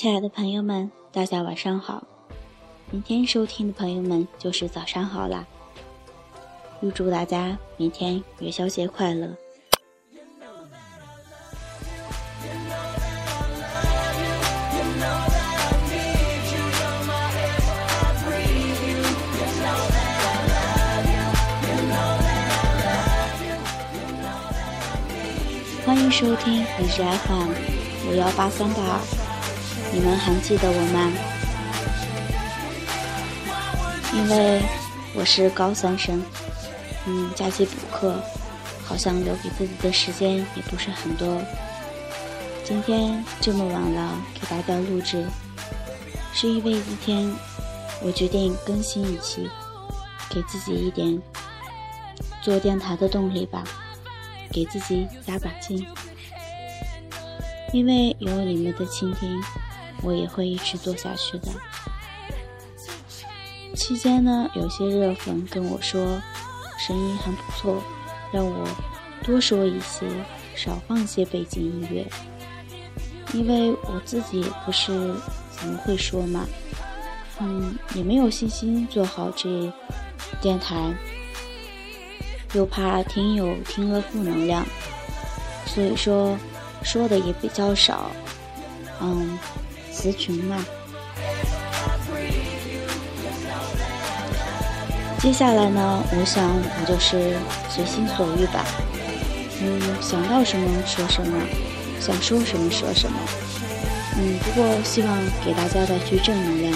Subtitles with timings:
[0.00, 2.02] 亲爱的朋友们，大家晚上好。
[2.90, 5.46] 明天收听的朋友们就是早上好啦。
[6.80, 9.28] 预祝大家明天元宵节快乐！
[25.84, 27.50] 欢迎收听荔枝 FM
[28.08, 28.98] 五幺八三八二，
[29.92, 31.12] 你们还记得我吗？
[34.12, 34.62] 因为
[35.14, 36.22] 我是高三生。
[37.06, 38.22] 嗯，假期补课，
[38.84, 41.40] 好像留给自己的时间也不是很多。
[42.62, 45.26] 今天这么晚了，给大家录制，
[46.32, 47.32] 是因为今天
[48.02, 49.48] 我决定更新一期，
[50.28, 51.20] 给自己一点
[52.42, 53.64] 做电台的动力吧，
[54.52, 55.84] 给自己加把劲。
[57.72, 59.40] 因为有你们的倾听，
[60.02, 61.48] 我也会一直做下去的。
[63.74, 66.20] 期间呢，有些热粉跟我说。
[66.82, 67.82] 声音很不错，
[68.32, 68.66] 让我
[69.22, 70.08] 多说一些，
[70.56, 72.10] 少放些背景音乐，
[73.34, 75.14] 因为我自己不是
[75.50, 76.46] 怎么会说嘛，
[77.38, 79.70] 嗯，也没有信心做好这
[80.40, 80.90] 电台，
[82.54, 84.64] 又怕听友听了负能量，
[85.66, 86.34] 所以说
[86.82, 88.10] 说的也比较少，
[89.02, 89.38] 嗯，
[90.00, 90.64] 词穷嘛。
[95.18, 97.36] 接下来呢，我想我就是
[97.68, 98.64] 随心所欲吧，
[99.62, 101.38] 嗯，想到什么说什么，
[102.00, 103.18] 想说什么说什么，
[104.16, 106.72] 嗯，不过希望给大家带去正能量。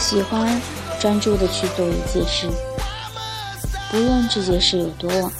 [0.00, 0.60] 喜欢
[0.98, 2.48] 专注的去做一件事。
[3.90, 5.30] 不论这件事有多晚、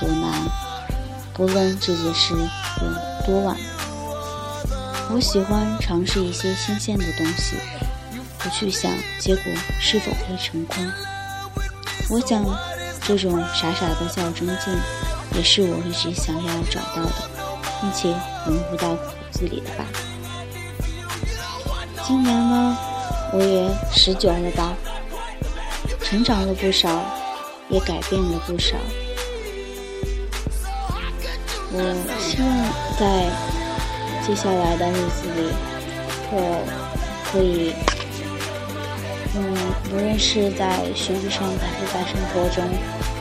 [0.00, 0.32] 多难，
[1.34, 3.54] 不论这件事有多晚，
[5.10, 7.56] 我喜欢尝试一些新鲜的东西，
[8.38, 9.44] 不去想结果
[9.78, 10.76] 是否会成功。
[12.08, 12.42] 我想，
[13.02, 14.74] 这种傻傻的较真劲，
[15.34, 17.28] 也是我一直想要找到的，
[17.82, 18.08] 并且
[18.46, 19.84] 融入到骨子里的吧。
[22.06, 22.76] 今年呢，
[23.32, 24.74] 我也十九了吧，
[26.02, 27.04] 成长了不少。
[27.70, 28.78] 也改变了不少。
[31.70, 31.76] 我
[32.18, 32.48] 希望
[32.98, 33.28] 在
[34.26, 35.52] 接下来的日子里，
[36.32, 36.64] 我
[37.30, 37.74] 可以，
[39.36, 39.54] 嗯，
[39.92, 42.64] 无论是在学习上还是在生活中，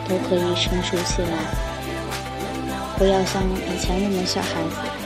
[0.07, 1.27] 都可以成熟起来，
[2.97, 4.96] 不要像以前那么小孩子。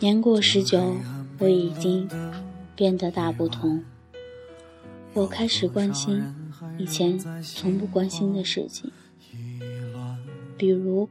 [0.00, 0.96] 年过十九，
[1.38, 2.08] 我已经
[2.74, 3.84] 变得大不同。
[5.12, 6.24] 我开始关心
[6.78, 8.90] 以前从不关心的事情，
[10.56, 11.06] 比如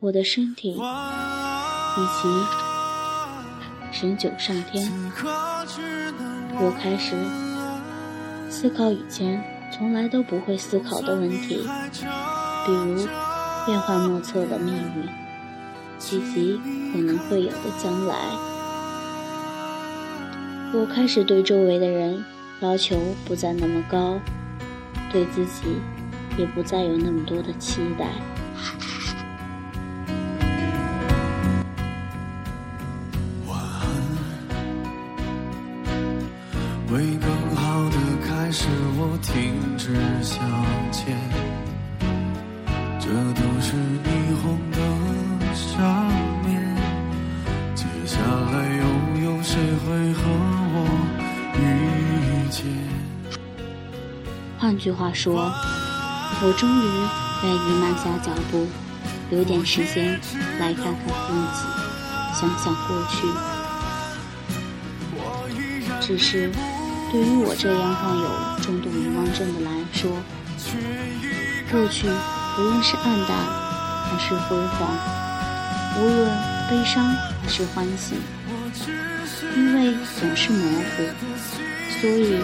[0.00, 2.28] 我的身体，以及
[3.92, 4.90] 神九上天。
[6.60, 7.14] 我开始
[8.50, 11.58] 思考以前从来都不会思考的问题，
[12.64, 13.06] 比如
[13.66, 15.27] 变幻莫测的命运。
[15.98, 16.60] 以及
[16.92, 18.14] 可能会有的将来，
[20.72, 22.24] 我开始对周围的人
[22.60, 24.18] 要求不再那么高，
[25.12, 25.62] 对自己
[26.38, 28.06] 也不再有那么多的期待。
[33.46, 33.84] 晚安，
[36.92, 37.96] 为更好的
[38.26, 38.66] 开始，
[38.96, 40.38] 我停止向
[40.90, 41.18] 前，
[49.58, 50.22] 谁会和
[50.72, 50.86] 我
[51.58, 51.60] 遇
[52.48, 52.64] 见？
[54.56, 55.50] 换句话说，
[56.40, 56.84] 我终于
[57.42, 58.68] 愿意慢下脚步，
[59.30, 60.20] 留点时间
[60.60, 60.94] 来看看
[61.26, 61.66] 自己，
[62.38, 63.26] 想想过去。
[66.00, 66.52] 只是
[67.10, 70.08] 对于我这样患有重度遗忘症的来说，
[71.72, 72.06] 过去
[72.60, 73.36] 无论是暗淡
[74.06, 74.88] 还是辉煌。
[75.98, 76.30] 无论
[76.70, 77.04] 悲伤
[77.42, 78.14] 还是欢喜，
[79.56, 81.02] 因为总是模糊，
[82.00, 82.38] 所以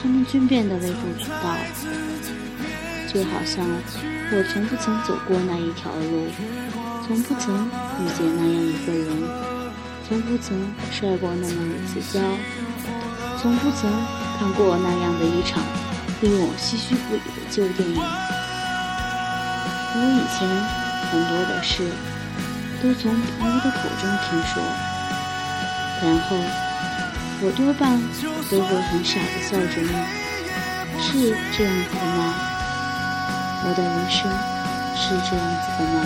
[0.00, 1.56] 他们均变得微不足道。
[3.12, 3.64] 就好像
[4.32, 6.26] 我从不曾走过那一条路，
[7.06, 7.54] 从不曾
[8.00, 9.08] 遇见那样一个人，
[10.06, 12.20] 从不曾摔过那么一次跤，
[13.40, 13.90] 从不曾
[14.38, 15.62] 看过那样的一场
[16.20, 17.96] 令我唏嘘不已的旧电影。
[19.94, 20.46] 我以前
[21.08, 21.88] 很多的事
[22.82, 24.62] 都从朋友的口中听说，
[26.06, 26.36] 然后
[27.42, 27.98] 我多半
[28.48, 29.90] 都会很傻的笑着问：
[31.02, 32.32] 是这样子的吗？
[33.64, 34.30] 我的人生
[34.94, 35.98] 是这样子的吗？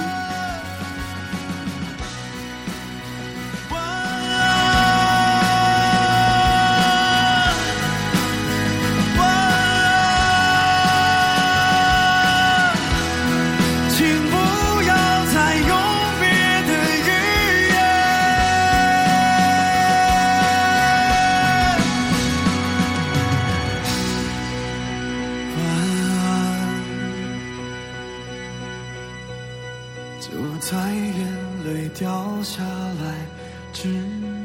[30.21, 30.29] 就
[30.59, 33.27] 在眼泪掉下来
[33.73, 33.89] 之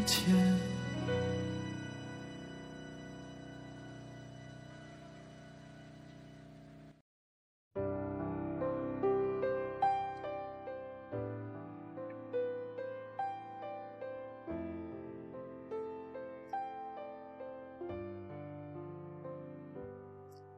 [0.06, 0.34] 前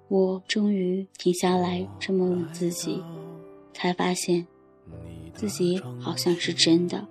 [0.10, 3.04] 我终于停下来这么问自己
[3.74, 4.46] 才发现
[5.38, 7.08] 自己好像是真的，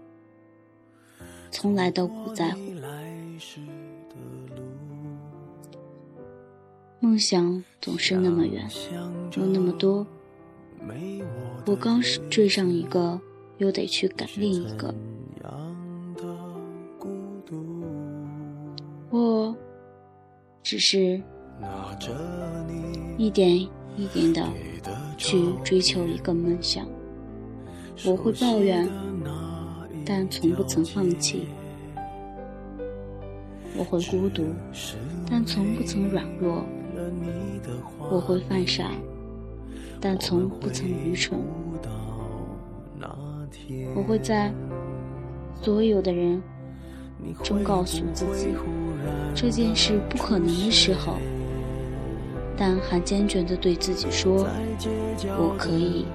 [1.50, 2.61] 从来都不在乎。
[7.00, 8.69] 梦想总是那么远，
[9.37, 10.06] 又那么多，
[11.67, 13.19] 我刚追上一个，
[13.58, 14.94] 又得去赶另一个。
[19.11, 19.56] 我
[20.62, 21.23] 只是。
[23.17, 23.56] 一点
[23.96, 24.46] 一点的
[25.17, 26.87] 去追求一个梦想，
[28.04, 28.88] 我会抱怨，
[30.04, 31.46] 但从不曾放弃；
[33.76, 34.44] 我会孤独，
[35.28, 36.62] 但从不曾软弱；
[38.10, 38.90] 我会犯傻，
[40.00, 41.38] 但从不曾愚蠢；
[43.94, 44.52] 我会在
[45.62, 46.42] 所有的人
[47.42, 48.49] 中告诉自己，
[49.34, 51.16] 这件事不可能的时候。
[52.58, 54.49] 但还坚决地对自己说
[55.37, 56.06] ：“我可以。”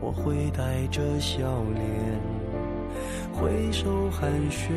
[0.00, 1.84] 我会带着笑脸
[3.32, 4.70] 挥手寒暄，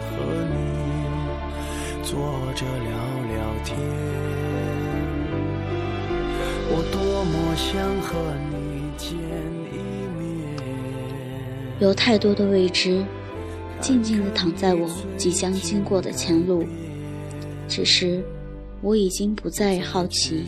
[0.00, 0.08] 和
[0.52, 0.56] 你
[2.02, 2.14] 坐
[2.54, 2.90] 着聊
[3.32, 3.34] 聊
[3.64, 3.76] 天。
[6.68, 8.08] 我多么想和
[8.50, 8.54] 你
[8.96, 9.08] 见
[9.72, 9.74] 一
[10.16, 10.22] 面。
[11.80, 13.04] 有太多的未知。
[13.78, 14.88] 静静地躺在我
[15.18, 16.64] 即将经过的前路，
[17.68, 18.24] 只是
[18.82, 20.44] 我已经不再好奇，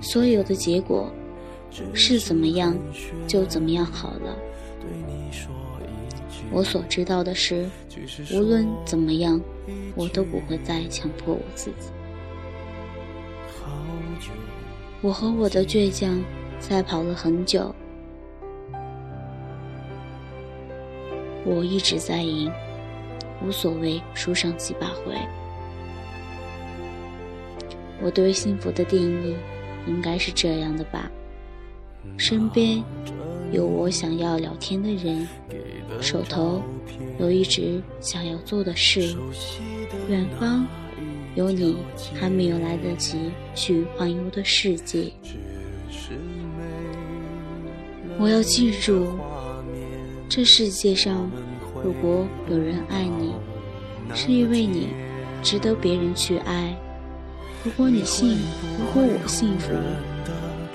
[0.00, 1.10] 所有的结果
[1.92, 2.76] 是怎么样
[3.26, 4.36] 就怎么样好了。
[6.50, 7.68] 我所知道的是，
[8.32, 9.40] 无论怎么样，
[9.94, 11.88] 我都不会再强迫我自己。
[15.00, 16.22] 我和我的倔强
[16.58, 17.74] 赛跑了很久。
[21.44, 22.50] 我一直在赢，
[23.42, 25.14] 无所谓输上几把回。
[28.02, 29.34] 我对幸福的定义
[29.86, 31.10] 应该是这样的吧：
[32.16, 32.82] 身边
[33.52, 35.26] 有我想要聊天的人，
[36.00, 36.62] 手头
[37.18, 39.16] 有一直想要做的事，
[40.08, 40.66] 远方
[41.34, 41.76] 有你
[42.14, 43.18] 还没有来得及
[43.54, 45.10] 去环游的世界。
[48.18, 49.06] 我要记住。
[50.30, 51.30] 这世界上，
[51.82, 53.32] 如果有人爱你，
[54.14, 54.88] 是因为你
[55.42, 56.74] 值得别人去爱；
[57.64, 58.38] 如果你幸，
[58.78, 59.72] 如果我幸福，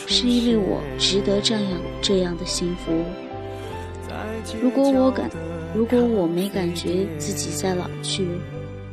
[0.07, 1.63] 是因为我值得这样
[2.01, 2.91] 这样的幸福。
[4.61, 5.29] 如果我感，
[5.73, 8.27] 如果我没感觉自己在老去，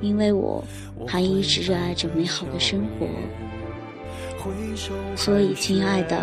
[0.00, 0.64] 因为我
[1.06, 3.06] 还一直热爱着美好的生活。
[5.16, 6.22] 所以，亲爱的，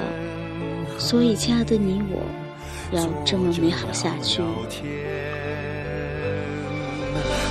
[0.98, 2.22] 所以，亲爱的你我。
[2.94, 4.42] 要这么美好下去。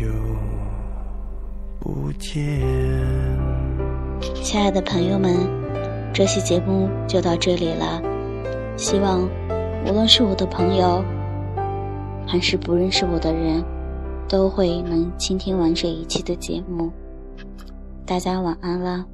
[0.00, 0.06] 久
[1.78, 2.32] 不见。
[4.42, 5.36] 亲爱的朋友们，
[6.10, 8.00] 这期节目就到这里了。
[8.78, 9.28] 希望
[9.86, 11.04] 无论是我的朋友，
[12.26, 13.62] 还是不认识我的人，
[14.26, 16.90] 都会能倾听完这一期的节目。
[18.06, 19.04] 大家晚安了。